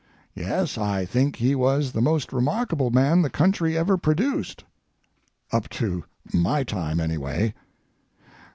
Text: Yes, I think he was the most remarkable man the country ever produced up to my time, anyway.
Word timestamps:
Yes, 0.33 0.79
I 0.79 1.05
think 1.05 1.35
he 1.35 1.53
was 1.53 1.91
the 1.91 2.01
most 2.01 2.33
remarkable 2.33 2.89
man 2.89 3.21
the 3.21 3.29
country 3.29 3.77
ever 3.77 3.97
produced 3.99 4.63
up 5.51 5.69
to 5.77 6.05
my 6.33 6.63
time, 6.63 6.99
anyway. 6.99 7.53